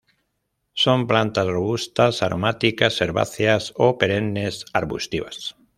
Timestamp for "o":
3.75-3.99